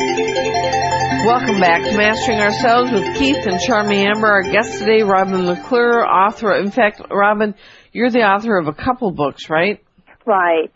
Welcome 0.00 1.60
back 1.60 1.82
to 1.84 1.94
Mastering 1.94 2.38
Ourselves 2.38 2.90
with 2.90 3.18
Keith 3.18 3.46
and 3.46 3.60
Charmaine 3.60 4.08
Amber. 4.14 4.28
Our 4.28 4.42
guest 4.42 4.78
today, 4.78 5.02
Robin 5.02 5.44
McClure, 5.44 6.08
author. 6.08 6.54
In 6.56 6.70
fact, 6.70 7.02
Robin, 7.10 7.54
you're 7.92 8.08
the 8.08 8.22
author 8.22 8.56
of 8.56 8.66
a 8.66 8.72
couple 8.72 9.10
books, 9.10 9.50
right? 9.50 9.84
Right. 10.24 10.72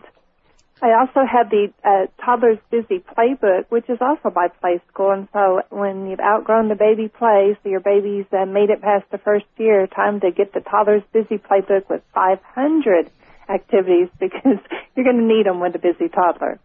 I 0.82 1.00
also 1.00 1.20
have 1.24 1.48
the 1.48 1.72
uh, 1.82 2.06
Toddler's 2.22 2.58
Busy 2.70 3.02
Playbook, 3.02 3.70
which 3.70 3.88
is 3.88 3.96
also 4.02 4.28
by 4.28 4.48
Play 4.60 4.82
School. 4.92 5.12
And 5.12 5.28
so 5.32 5.62
when 5.70 6.06
you've 6.06 6.20
outgrown 6.20 6.68
the 6.68 6.74
baby 6.74 7.08
play, 7.08 7.56
so 7.62 7.70
your 7.70 7.80
baby's 7.80 8.26
uh, 8.30 8.44
made 8.44 8.68
it 8.68 8.82
past 8.82 9.04
the 9.10 9.16
first 9.16 9.46
year, 9.56 9.86
time 9.86 10.20
to 10.20 10.32
get 10.32 10.52
the 10.52 10.60
Toddler's 10.60 11.02
Busy 11.14 11.38
Playbook 11.38 11.88
with 11.88 12.02
500 12.12 13.10
activities 13.48 14.08
because 14.20 14.60
you're 14.94 15.04
going 15.04 15.16
to 15.16 15.26
need 15.26 15.46
them 15.46 15.60
with 15.60 15.74
a 15.74 15.78
busy 15.78 16.10
toddler. 16.12 16.60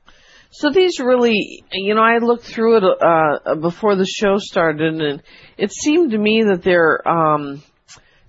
So 0.52 0.72
these 0.72 1.00
really, 1.00 1.64
you 1.72 1.94
know, 1.94 2.02
I 2.02 2.18
looked 2.18 2.44
through 2.46 2.78
it 2.78 2.84
uh, 2.84 3.56
before 3.56 3.96
the 3.96 4.06
show 4.06 4.38
started, 4.38 5.00
and 5.00 5.22
it 5.58 5.72
seemed 5.72 6.12
to 6.12 6.18
me 6.18 6.44
that 6.44 6.64
they're 6.64 7.08
um, 7.08 7.62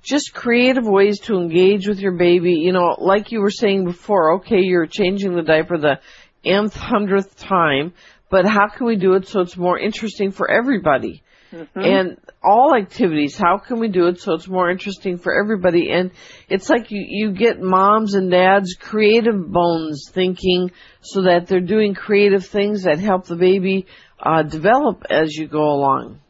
just 0.03 0.35
creative 0.35 0.87
ways 0.87 1.21
to 1.21 1.37
engage 1.37 1.89
with 1.89 1.99
your 1.99 2.13
baby. 2.13 2.55
You 2.55 2.73
know, 2.73 2.97
like 2.99 3.33
you 3.33 3.41
were 3.41 3.51
saying 3.51 3.85
before, 3.85 4.35
okay, 4.37 4.61
you're 4.61 4.87
changing 4.87 5.35
the 5.35 5.43
diaper 5.43 5.79
the 5.79 6.01
nth 6.45 6.75
hundredth 6.75 7.39
time, 7.39 7.95
but 8.31 8.47
how 8.47 8.69
can 8.69 8.87
we 8.87 8.97
do 8.97 9.15
it 9.15 9.27
so 9.27 9.41
it's 9.41 9.57
more 9.57 9.79
interesting 9.79 10.31
for 10.31 10.51
everybody? 10.51 11.23
Mm-hmm. 11.53 11.81
And 11.81 12.17
all 12.43 12.75
activities, 12.75 13.37
how 13.37 13.59
can 13.59 13.81
we 13.81 13.89
do 13.89 14.07
it 14.07 14.21
so 14.21 14.35
it's 14.35 14.49
more 14.49 14.71
interesting 14.71 15.19
for 15.19 15.39
everybody? 15.39 15.91
And 15.91 16.13
it's 16.49 16.71
like 16.71 16.91
you, 16.91 17.05
you 17.07 17.33
get 17.33 17.61
moms 17.61 18.15
and 18.15 18.31
dads 18.31 18.75
creative 18.75 19.51
bones 19.51 20.11
thinking 20.13 20.71
so 21.01 21.23
that 21.23 21.47
they're 21.47 21.61
doing 21.61 21.95
creative 21.95 22.47
things 22.47 22.85
that 22.85 22.99
help 22.99 23.27
the 23.27 23.37
baby 23.37 23.87
uh, 24.21 24.43
develop 24.43 25.05
as 25.11 25.35
you 25.35 25.49
go 25.49 25.63
along. 25.63 26.21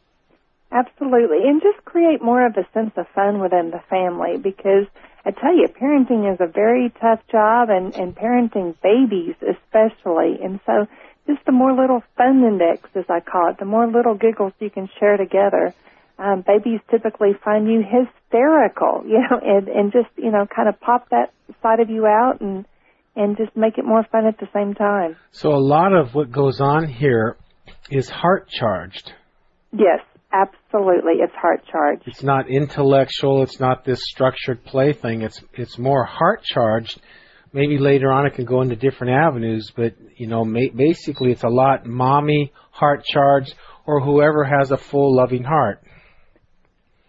Absolutely. 0.71 1.39
And 1.45 1.61
just 1.61 1.83
create 1.85 2.21
more 2.21 2.45
of 2.45 2.55
a 2.55 2.65
sense 2.73 2.91
of 2.95 3.05
fun 3.13 3.41
within 3.41 3.71
the 3.71 3.81
family 3.89 4.37
because 4.41 4.87
I 5.25 5.31
tell 5.31 5.55
you, 5.55 5.67
parenting 5.67 6.31
is 6.33 6.39
a 6.39 6.47
very 6.47 6.91
tough 6.99 7.19
job 7.31 7.69
and, 7.69 7.93
and 7.93 8.15
parenting 8.15 8.75
babies 8.81 9.35
especially. 9.41 10.39
And 10.41 10.59
so 10.65 10.87
just 11.27 11.45
the 11.45 11.51
more 11.51 11.73
little 11.73 12.03
fun 12.17 12.43
index, 12.43 12.89
as 12.95 13.05
I 13.09 13.19
call 13.19 13.51
it, 13.51 13.57
the 13.59 13.65
more 13.65 13.87
little 13.87 14.15
giggles 14.15 14.53
you 14.59 14.69
can 14.69 14.89
share 14.99 15.17
together. 15.17 15.73
Um, 16.17 16.43
babies 16.45 16.79
typically 16.89 17.31
find 17.43 17.67
you 17.67 17.81
hysterical, 17.81 19.03
you 19.07 19.19
know, 19.19 19.39
and, 19.41 19.67
and 19.67 19.91
just, 19.91 20.09
you 20.17 20.31
know, 20.31 20.45
kind 20.53 20.69
of 20.69 20.79
pop 20.79 21.09
that 21.09 21.33
side 21.61 21.79
of 21.79 21.89
you 21.89 22.05
out 22.05 22.41
and, 22.41 22.65
and 23.15 23.37
just 23.37 23.55
make 23.55 23.77
it 23.77 23.85
more 23.85 24.05
fun 24.11 24.25
at 24.25 24.39
the 24.39 24.47
same 24.53 24.73
time. 24.73 25.15
So 25.31 25.53
a 25.53 25.59
lot 25.59 25.93
of 25.93 26.13
what 26.13 26.31
goes 26.31 26.61
on 26.61 26.87
here 26.87 27.37
is 27.89 28.09
heart 28.09 28.49
charged. 28.49 29.13
Yes, 29.73 29.99
absolutely. 30.31 31.13
It's 31.19 31.33
heart 31.33 31.63
charged. 31.71 32.03
It's 32.07 32.23
not 32.23 32.49
intellectual. 32.49 33.43
It's 33.43 33.59
not 33.59 33.83
this 33.83 33.99
structured 34.03 34.63
play 34.63 34.93
thing. 34.93 35.21
It's, 35.23 35.41
it's 35.53 35.77
more 35.77 36.03
heart 36.05 36.43
charged 36.43 37.01
maybe 37.53 37.77
later 37.77 38.11
on 38.11 38.25
it 38.25 38.33
can 38.35 38.45
go 38.45 38.61
into 38.61 38.75
different 38.75 39.13
avenues, 39.13 39.71
but 39.75 39.93
you 40.15 40.27
know, 40.27 40.45
ma- 40.45 40.73
basically 40.75 41.31
it's 41.31 41.43
a 41.43 41.49
lot 41.49 41.85
mommy, 41.85 42.51
heart 42.71 43.03
charged, 43.05 43.53
or 43.85 43.99
whoever 44.01 44.43
has 44.43 44.71
a 44.71 44.77
full 44.77 45.15
loving 45.15 45.43
heart. 45.43 45.81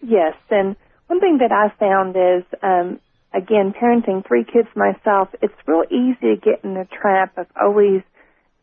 Yes, 0.01 0.35
and 0.49 0.75
one 1.07 1.19
thing 1.19 1.39
that 1.39 1.51
I 1.51 1.73
found 1.79 2.15
is, 2.15 2.43
um, 2.61 2.99
again, 3.33 3.73
parenting 3.73 4.27
three 4.27 4.43
kids 4.43 4.67
myself, 4.75 5.29
it's 5.41 5.53
real 5.65 5.83
easy 5.89 6.35
to 6.35 6.41
get 6.41 6.63
in 6.63 6.73
the 6.73 6.87
trap 6.91 7.37
of 7.37 7.47
always 7.59 8.01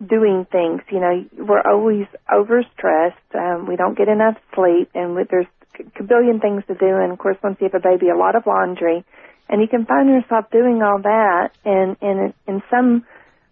doing 0.06 0.46
things. 0.50 0.82
You 0.90 1.00
know, 1.00 1.44
we're 1.46 1.62
always 1.62 2.06
overstressed. 2.30 3.34
Um, 3.34 3.66
we 3.66 3.76
don't 3.76 3.96
get 3.96 4.08
enough 4.08 4.36
sleep, 4.54 4.90
and 4.94 5.16
there's 5.30 5.46
a 5.78 6.02
billion 6.02 6.40
things 6.40 6.62
to 6.68 6.74
do. 6.74 6.96
And 6.96 7.12
of 7.12 7.18
course, 7.18 7.36
once 7.42 7.56
you 7.60 7.68
have 7.72 7.80
a 7.80 7.88
baby, 7.88 8.10
a 8.10 8.16
lot 8.16 8.36
of 8.36 8.46
laundry 8.46 9.04
and 9.50 9.60
you 9.60 9.68
can 9.68 9.84
find 9.84 10.08
yourself 10.08 10.46
doing 10.50 10.80
all 10.80 11.02
that 11.02 11.50
and 11.64 11.96
in 12.00 12.32
in 12.46 12.62
some 12.70 13.04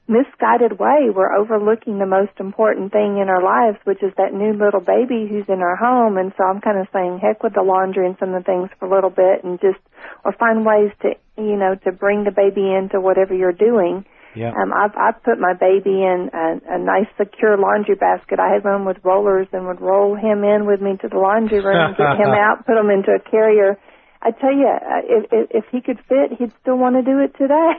misguided 0.08 0.78
way 0.78 1.10
we're 1.12 1.34
overlooking 1.36 1.98
the 1.98 2.06
most 2.06 2.32
important 2.40 2.92
thing 2.92 3.18
in 3.18 3.28
our 3.28 3.42
lives 3.42 3.76
which 3.84 4.02
is 4.02 4.14
that 4.16 4.32
new 4.32 4.54
little 4.54 4.80
baby 4.80 5.28
who's 5.28 5.44
in 5.48 5.60
our 5.60 5.76
home 5.76 6.16
and 6.16 6.32
so 6.38 6.44
i'm 6.44 6.62
kind 6.62 6.78
of 6.78 6.86
saying 6.94 7.18
heck 7.20 7.42
with 7.42 7.52
the 7.52 7.62
laundry 7.62 8.06
and 8.06 8.16
some 8.18 8.32
of 8.32 8.40
the 8.40 8.46
things 8.46 8.70
for 8.78 8.86
a 8.86 8.94
little 8.94 9.10
bit 9.10 9.44
and 9.44 9.60
just 9.60 9.82
or 10.24 10.32
find 10.32 10.64
ways 10.64 10.88
to 11.02 11.12
you 11.36 11.58
know 11.58 11.74
to 11.84 11.92
bring 11.92 12.24
the 12.24 12.32
baby 12.32 12.72
into 12.72 13.00
whatever 13.00 13.34
you're 13.34 13.52
doing 13.52 14.06
yeah. 14.36 14.52
Um, 14.54 14.72
I've, 14.72 14.94
I've 14.94 15.22
put 15.24 15.40
my 15.40 15.54
baby 15.54 16.04
in 16.04 16.30
a, 16.32 16.76
a 16.76 16.78
nice 16.78 17.08
secure 17.16 17.56
laundry 17.56 17.96
basket. 17.96 18.38
I 18.38 18.52
had 18.52 18.62
one 18.62 18.84
with 18.84 18.98
rollers 19.02 19.48
and 19.52 19.66
would 19.66 19.80
roll 19.80 20.14
him 20.14 20.44
in 20.44 20.66
with 20.66 20.80
me 20.80 20.96
to 21.00 21.08
the 21.08 21.18
laundry 21.18 21.58
room, 21.58 21.96
get 21.96 22.20
him 22.20 22.30
out, 22.38 22.66
put 22.66 22.76
him 22.76 22.90
into 22.90 23.10
a 23.10 23.18
carrier, 23.18 23.78
I 24.20 24.32
tell 24.32 24.52
you, 24.52 24.66
uh, 24.66 25.00
if, 25.04 25.24
if, 25.30 25.50
if 25.50 25.64
he 25.70 25.80
could 25.80 25.98
fit, 26.08 26.38
he'd 26.38 26.52
still 26.60 26.76
want 26.76 26.96
to 26.96 27.02
do 27.02 27.18
it 27.20 27.36
today. 27.38 27.78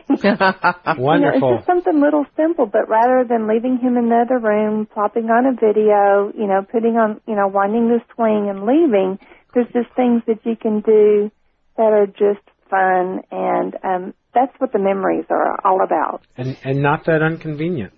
Wonderful. 0.98 1.40
You 1.40 1.40
know, 1.42 1.54
it's 1.56 1.58
just 1.60 1.68
something 1.68 2.00
little 2.02 2.26
simple, 2.38 2.66
but 2.66 2.88
rather 2.88 3.26
than 3.28 3.48
leaving 3.48 3.78
him 3.78 3.98
in 3.98 4.06
another 4.06 4.40
room, 4.40 4.86
plopping 4.86 5.26
on 5.26 5.46
a 5.46 5.52
video, 5.52 6.32
you 6.38 6.48
know, 6.48 6.62
putting 6.64 6.96
on, 6.96 7.20
you 7.28 7.36
know, 7.36 7.48
winding 7.48 7.90
the 7.90 8.00
swing 8.16 8.50
and 8.50 8.66
leaving, 8.66 9.20
there's 9.54 9.68
just 9.74 9.94
things 9.96 10.24
that 10.28 10.46
you 10.46 10.56
can 10.56 10.82
do 10.82 11.32
that 11.78 11.92
are 11.92 12.08
just 12.08 12.46
fun, 12.70 13.22
and 13.32 13.76
um, 13.84 14.14
that's 14.34 14.54
what 14.60 14.72
the 14.72 14.80
memories 14.80 15.26
are 15.30 15.60
all 15.66 15.84
about. 15.84 16.22
And 16.38 16.56
and 16.64 16.82
not 16.82 17.06
that 17.06 17.22
inconvenient. 17.22 17.94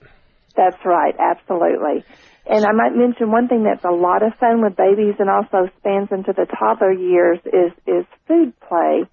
That's 0.56 0.78
right, 0.86 1.16
absolutely. 1.20 2.04
And 2.46 2.66
I 2.66 2.72
might 2.72 2.96
mention 2.96 3.32
one 3.32 3.48
thing 3.48 3.64
that's 3.64 3.86
a 3.86 3.92
lot 3.92 4.24
of 4.24 4.34
fun 4.40 4.62
with 4.62 4.76
babies 4.76 5.16
and 5.20 5.30
also 5.30 5.70
spans 5.80 6.10
into 6.12 6.34
the 6.34 6.46
toddler 6.46 6.92
years 6.92 7.40
is 7.46 7.72
is 7.86 8.06
food 8.06 8.11
play. 8.72 9.04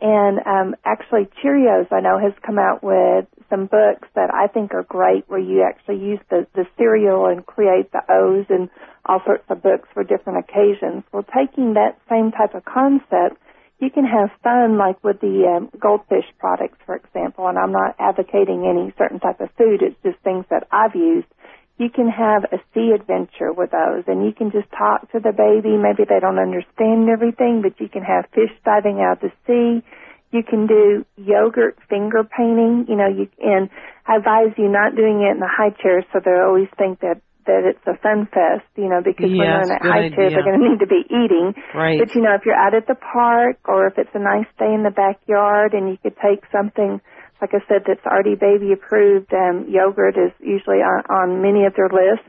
And 0.00 0.40
um, 0.44 0.74
actually, 0.84 1.28
Cheerios 1.40 1.92
I 1.92 2.00
know 2.00 2.18
has 2.18 2.32
come 2.44 2.58
out 2.58 2.82
with 2.82 3.26
some 3.48 3.66
books 3.66 4.08
that 4.14 4.32
I 4.32 4.48
think 4.48 4.74
are 4.74 4.82
great, 4.82 5.24
where 5.28 5.40
you 5.40 5.62
actually 5.62 6.00
use 6.00 6.20
the 6.30 6.46
the 6.54 6.66
cereal 6.76 7.26
and 7.26 7.44
create 7.46 7.92
the 7.92 8.02
O's 8.08 8.46
and 8.48 8.68
all 9.06 9.20
sorts 9.24 9.44
of 9.48 9.62
books 9.62 9.88
for 9.94 10.02
different 10.02 10.38
occasions. 10.44 11.04
Well, 11.12 11.24
taking 11.24 11.74
that 11.74 11.98
same 12.08 12.32
type 12.32 12.54
of 12.54 12.64
concept, 12.64 13.40
you 13.78 13.90
can 13.90 14.04
have 14.04 14.30
fun, 14.42 14.78
like 14.78 15.02
with 15.04 15.20
the 15.20 15.36
um, 15.46 15.70
goldfish 15.78 16.26
products, 16.38 16.78
for 16.86 16.96
example. 16.96 17.46
And 17.46 17.58
I'm 17.58 17.72
not 17.72 17.94
advocating 17.98 18.66
any 18.66 18.92
certain 18.98 19.20
type 19.20 19.40
of 19.40 19.50
food; 19.56 19.80
it's 19.80 20.00
just 20.02 20.18
things 20.24 20.44
that 20.50 20.66
I've 20.72 20.96
used 20.96 21.28
you 21.76 21.90
can 21.90 22.08
have 22.08 22.44
a 22.52 22.62
sea 22.72 22.92
adventure 22.94 23.52
with 23.52 23.70
those 23.70 24.04
and 24.06 24.24
you 24.24 24.32
can 24.32 24.50
just 24.52 24.70
talk 24.70 25.10
to 25.10 25.18
the 25.18 25.34
baby. 25.34 25.74
Maybe 25.74 26.06
they 26.06 26.20
don't 26.20 26.38
understand 26.38 27.10
everything, 27.10 27.62
but 27.62 27.80
you 27.82 27.88
can 27.88 28.02
have 28.02 28.30
fish 28.30 28.54
diving 28.64 29.02
out 29.02 29.20
the 29.20 29.34
sea. 29.46 29.82
You 30.30 30.42
can 30.42 30.66
do 30.66 31.04
yogurt 31.16 31.78
finger 31.88 32.22
painting, 32.22 32.86
you 32.88 32.96
know, 32.96 33.08
you, 33.10 33.26
and 33.42 33.70
I 34.06 34.16
advise 34.16 34.54
you 34.56 34.70
not 34.70 34.94
doing 34.94 35.22
it 35.22 35.34
in 35.34 35.40
the 35.40 35.50
high 35.50 35.70
chair 35.70 36.06
so 36.12 36.20
they 36.24 36.30
always 36.30 36.68
think 36.78 37.00
that 37.00 37.20
that 37.46 37.68
it's 37.68 37.84
a 37.84 37.92
fun 38.00 38.24
fest, 38.32 38.64
you 38.76 38.88
know, 38.88 39.04
because 39.04 39.28
yes, 39.28 39.36
when 39.36 39.44
they're 39.44 39.68
in 39.68 39.70
a 39.70 39.84
high 39.84 40.08
idea. 40.08 40.16
chair, 40.16 40.30
they're 40.32 40.48
going 40.48 40.60
to 40.60 40.64
need 40.64 40.80
to 40.80 40.88
be 40.88 41.04
eating. 41.12 41.52
Right. 41.74 42.00
But 42.00 42.14
you 42.14 42.22
know, 42.22 42.32
if 42.34 42.46
you're 42.46 42.56
out 42.56 42.72
at 42.72 42.86
the 42.86 42.96
park 42.96 43.60
or 43.68 43.86
if 43.86 43.98
it's 43.98 44.14
a 44.14 44.22
nice 44.22 44.48
day 44.58 44.72
in 44.72 44.82
the 44.82 44.94
backyard 44.94 45.74
and 45.74 45.90
you 45.90 45.98
could 46.00 46.16
take 46.16 46.40
something 46.48 47.04
like 47.44 47.52
I 47.52 47.60
said, 47.68 47.84
that's 47.84 48.04
already 48.08 48.40
baby 48.40 48.72
approved. 48.72 49.28
Um, 49.36 49.68
yogurt 49.68 50.16
is 50.16 50.32
usually 50.40 50.80
on, 50.80 51.04
on 51.12 51.42
many 51.44 51.68
of 51.68 51.76
their 51.76 51.92
lists. 51.92 52.24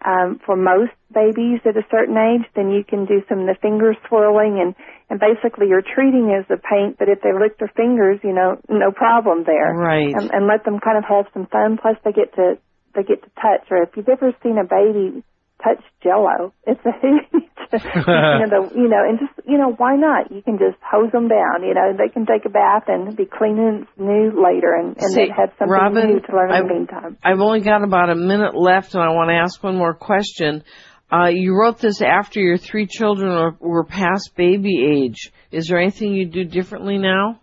Um, 0.00 0.40
for 0.44 0.56
most 0.56 0.96
babies 1.12 1.60
at 1.68 1.76
a 1.76 1.84
certain 1.90 2.16
age, 2.16 2.48
then 2.54 2.70
you 2.70 2.84
can 2.84 3.04
do 3.04 3.20
some 3.28 3.44
of 3.44 3.46
the 3.48 3.56
finger 3.60 3.92
swirling 4.08 4.60
and, 4.60 4.72
and 5.10 5.20
basically 5.20 5.68
you're 5.68 5.84
treating 5.84 6.32
as 6.32 6.48
a 6.48 6.56
paint, 6.56 6.96
but 6.96 7.08
if 7.08 7.20
they 7.20 7.32
lick 7.32 7.58
their 7.58 7.72
fingers, 7.76 8.20
you 8.22 8.32
know, 8.32 8.56
no 8.68 8.92
problem 8.92 9.44
there. 9.44 9.72
Right. 9.74 10.14
And, 10.14 10.30
and 10.32 10.46
let 10.46 10.64
them 10.64 10.80
kind 10.80 10.96
of 10.96 11.04
have 11.04 11.26
some 11.34 11.46
fun. 11.48 11.76
Plus 11.76 11.96
they 12.04 12.12
get 12.12 12.32
to, 12.36 12.56
they 12.94 13.02
get 13.02 13.24
to 13.24 13.30
touch, 13.36 13.68
or 13.68 13.82
if 13.82 13.92
you've 13.96 14.08
ever 14.08 14.32
seen 14.40 14.56
a 14.56 14.64
baby 14.64 15.24
touch 15.62 15.82
jello. 16.02 16.52
It's 16.66 16.80
a 16.84 16.92
hoot. 16.92 17.42
you, 17.72 17.78
know, 17.78 18.48
the, 18.48 18.70
you 18.76 18.88
know, 18.88 19.02
and 19.02 19.18
just, 19.18 19.48
you 19.48 19.58
know, 19.58 19.72
why 19.76 19.96
not? 19.96 20.30
You 20.30 20.42
can 20.42 20.58
just 20.58 20.78
hose 20.82 21.10
them 21.12 21.28
down. 21.28 21.62
You 21.62 21.74
know, 21.74 21.92
they 21.96 22.12
can 22.12 22.26
take 22.26 22.44
a 22.44 22.48
bath 22.48 22.84
and 22.86 23.16
be 23.16 23.24
clean 23.26 23.58
and 23.58 23.86
new 23.98 24.30
later 24.40 24.74
and, 24.74 24.96
and 24.96 25.12
See, 25.12 25.26
they 25.26 25.28
have 25.36 25.50
something 25.58 25.68
Robin, 25.68 26.06
new 26.08 26.20
to 26.20 26.32
learn 26.32 26.50
in 26.50 26.56
I've, 26.56 26.68
the 26.68 26.74
meantime. 26.74 27.18
I've 27.24 27.40
only 27.40 27.60
got 27.60 27.82
about 27.82 28.10
a 28.10 28.14
minute 28.14 28.54
left 28.54 28.94
and 28.94 29.02
I 29.02 29.10
want 29.10 29.30
to 29.30 29.34
ask 29.34 29.62
one 29.62 29.76
more 29.76 29.94
question. 29.94 30.62
Uh, 31.10 31.28
you 31.28 31.54
wrote 31.54 31.78
this 31.78 32.02
after 32.02 32.40
your 32.40 32.58
three 32.58 32.86
children 32.86 33.30
were, 33.30 33.56
were 33.60 33.84
past 33.84 34.32
baby 34.36 35.04
age. 35.04 35.32
Is 35.52 35.68
there 35.68 35.78
anything 35.78 36.14
you 36.14 36.26
do 36.26 36.44
differently 36.44 36.98
now? 36.98 37.40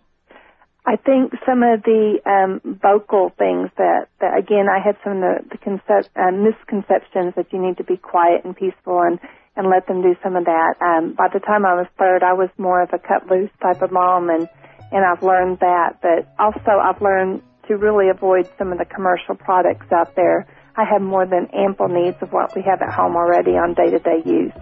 I 0.86 0.96
think 0.96 1.32
some 1.46 1.62
of 1.62 1.82
the 1.82 2.20
um, 2.28 2.60
vocal 2.82 3.32
things 3.38 3.70
that, 3.78 4.08
that 4.20 4.36
again, 4.36 4.68
I 4.68 4.84
had 4.84 4.96
some 5.02 5.16
of 5.16 5.20
the, 5.20 5.56
the 5.56 5.58
concept, 5.58 6.12
uh, 6.14 6.30
misconceptions 6.30 7.32
that 7.36 7.52
you 7.52 7.58
need 7.60 7.78
to 7.78 7.84
be 7.84 7.96
quiet 7.96 8.44
and 8.44 8.54
peaceful 8.54 9.00
and 9.00 9.18
and 9.56 9.70
let 9.70 9.86
them 9.86 10.02
do 10.02 10.16
some 10.22 10.36
of 10.36 10.44
that. 10.46 10.74
Um, 10.82 11.14
by 11.14 11.28
the 11.32 11.38
time 11.38 11.64
I 11.64 11.74
was 11.74 11.86
third, 11.98 12.22
I 12.22 12.32
was 12.32 12.50
more 12.58 12.82
of 12.82 12.90
a 12.92 12.98
cut 12.98 13.30
loose 13.30 13.50
type 13.62 13.82
of 13.82 13.92
mom, 13.92 14.28
and 14.28 14.48
and 14.90 15.04
I've 15.04 15.22
learned 15.22 15.60
that. 15.60 16.02
But 16.02 16.26
also, 16.38 16.82
I've 16.82 17.00
learned 17.00 17.42
to 17.68 17.76
really 17.76 18.10
avoid 18.10 18.50
some 18.58 18.72
of 18.72 18.78
the 18.78 18.84
commercial 18.84 19.34
products 19.36 19.86
out 19.92 20.14
there. 20.16 20.46
I 20.76 20.84
have 20.90 21.00
more 21.00 21.24
than 21.24 21.48
ample 21.54 21.88
needs 21.88 22.16
of 22.20 22.30
what 22.32 22.54
we 22.56 22.62
have 22.62 22.82
at 22.82 22.92
home 22.92 23.14
already 23.14 23.52
on 23.52 23.74
day-to-day 23.74 24.28
use. 24.28 24.52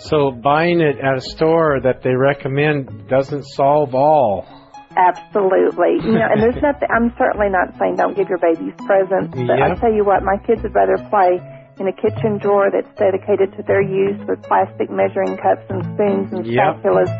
So 0.00 0.30
buying 0.30 0.80
it 0.80 0.98
at 0.98 1.16
a 1.16 1.20
store 1.20 1.80
that 1.82 2.02
they 2.02 2.14
recommend 2.14 3.08
doesn't 3.08 3.44
solve 3.44 3.94
all. 3.94 4.61
Absolutely. 4.96 6.00
You 6.04 6.18
know, 6.18 6.28
and 6.30 6.42
there's 6.42 6.60
nothing, 6.62 6.88
I'm 6.90 7.12
certainly 7.18 7.48
not 7.48 7.76
saying 7.78 7.96
don't 7.96 8.16
give 8.16 8.28
your 8.28 8.38
babies 8.38 8.74
presents, 8.86 9.34
but 9.34 9.58
Yeah. 9.58 9.72
I 9.72 9.74
tell 9.76 9.92
you 9.92 10.04
what, 10.04 10.22
my 10.22 10.36
kids 10.46 10.62
would 10.62 10.74
rather 10.74 10.96
play 11.10 11.40
in 11.80 11.88
a 11.88 11.92
kitchen 11.92 12.38
drawer 12.38 12.68
that's 12.70 12.90
dedicated 12.98 13.56
to 13.56 13.62
their 13.66 13.80
use 13.82 14.20
with 14.28 14.42
plastic 14.42 14.90
measuring 14.90 15.36
cups 15.38 15.64
and 15.70 15.82
spoons 15.94 16.32
and 16.32 16.46
Yep. 16.46 16.82
spatulas 16.84 17.10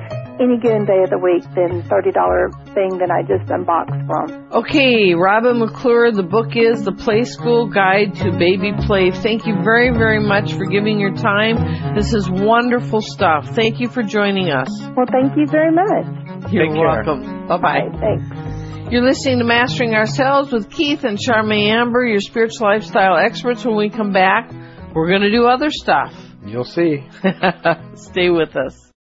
any 0.41 0.59
given 0.59 0.85
day 0.85 1.03
of 1.05 1.11
the 1.11 1.19
week 1.19 1.43
than 1.55 1.83
$30 1.83 2.51
thing 2.75 2.99
that 2.99 3.11
I 3.11 3.23
just 3.23 3.51
unboxed 3.51 3.95
from. 4.07 4.49
Okay, 4.53 5.15
Robin 5.15 5.59
McClure, 5.59 6.11
the 6.11 6.23
book 6.23 6.57
is 6.57 6.85
The 6.85 6.93
Playskool 6.93 7.73
Guide 7.73 8.15
to 8.17 8.33
Baby 8.39 8.73
Play. 8.87 9.11
Thank 9.11 9.47
you 9.47 9.55
very, 9.63 9.91
very 9.91 10.21
much 10.21 10.55
for 10.55 10.65
giving 10.65 10.99
your 10.99 11.15
time. 11.15 11.95
This 11.95 12.13
is 12.15 12.29
wonderful 12.31 13.01
stuff. 13.03 13.49
Thank 13.55 13.79
you 13.81 13.89
for 13.89 14.03
joining 14.03 14.51
us. 14.51 14.69
Well, 14.97 15.07
thank 15.11 15.37
you 15.37 15.47
very 15.47 15.71
much. 15.73 16.51
You're 16.51 16.67
Take 16.67 16.75
care. 16.77 17.42
Welcome. 17.61 17.63
Bye 17.63 17.99
bye. 17.99 18.19
Thanks. 18.19 18.93
You're 18.93 19.03
listening 19.03 19.39
to 19.39 19.45
Mastering 19.45 19.95
Ourselves 19.95 20.53
with 20.53 20.71
Keith 20.71 21.05
and 21.05 21.19
Charmaine 21.19 21.71
Amber, 21.71 22.05
your 22.05 22.21
spiritual 22.21 22.67
lifestyle 22.67 23.17
experts. 23.17 23.65
When 23.65 23.77
we 23.77 23.89
come 23.89 24.13
back, 24.13 24.53
we're 24.95 25.09
going 25.09 25.23
to 25.23 25.31
do 25.31 25.47
other 25.47 25.71
stuff. 25.71 26.13
You'll 26.45 26.65
see. 26.65 27.09
Stay 27.95 28.29
with 28.29 28.55
us. 28.57 28.92